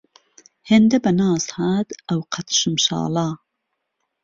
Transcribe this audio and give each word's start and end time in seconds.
هێنده 0.69 0.97
به 1.03 1.11
ناز 1.19 1.45
هات 1.57 1.89
ئەو 2.07 2.21
قهد 2.31 2.47
شمشاڵه 2.59 3.27